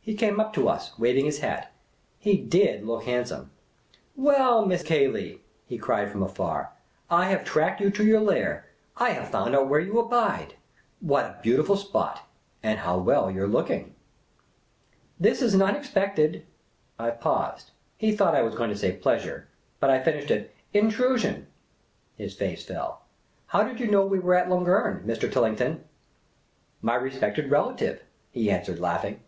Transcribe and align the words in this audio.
He 0.00 0.14
came 0.14 0.38
up 0.38 0.52
to 0.52 0.68
us, 0.68 0.96
waiting 1.00 1.24
his 1.24 1.40
hat. 1.40 1.72
He 2.20 2.36
did 2.36 2.84
look 2.84 3.02
hand 3.02 3.26
some!" 3.26 3.50
Well, 4.16 4.64
Miss 4.64 4.84
Cayley," 4.84 5.40
he 5.66 5.78
cried 5.78 6.12
from 6.12 6.22
afar," 6.22 6.70
I 7.10 7.24
have 7.24 7.44
tracked 7.44 7.80
you 7.80 7.90
to 7.90 8.04
your 8.04 8.20
lair! 8.20 8.68
I 8.96 9.10
have 9.10 9.30
found 9.32 9.56
out 9.56 9.66
where 9.68 9.80
you 9.80 9.98
abide! 9.98 10.54
What 11.00 11.24
a 11.24 11.38
beautiful 11.42 11.76
spot! 11.76 12.20
And 12.62 12.78
how 12.78 12.98
well 12.98 13.28
you 13.28 13.42
're 13.42 13.48
looking!" 13.48 13.96
The 15.18 15.30
Impromptu 15.30 15.44
Mountaineer 15.44 15.66
127" 15.74 16.42
This 16.44 16.44
is 16.44 16.44
an 16.44 16.46
unexpected 16.46 16.46
—"I 17.00 17.10
paused. 17.10 17.72
He 17.96 18.14
thought 18.14 18.36
I 18.36 18.42
was 18.42 18.54
going 18.54 18.70
to 18.70 18.78
say," 18.78 18.92
pleasure," 18.96 19.48
but 19.80 19.90
I 19.90 20.00
finished 20.04 20.30
it," 20.30 20.54
intrusion." 20.72 21.48
His 22.14 22.36
face 22.36 22.64
fell." 22.64 23.02
How 23.48 23.64
did 23.64 23.80
you 23.80 23.88
know 23.90 24.06
we 24.06 24.20
were 24.20 24.36
at 24.36 24.48
Lungern, 24.48 25.02
Mr. 25.04 25.28
Tillington?" 25.28 25.80
*' 26.32 26.80
My 26.80 26.94
respected 26.94 27.50
relative," 27.50 28.04
he 28.30 28.48
answered, 28.52 28.78
laughing. 28.78 29.22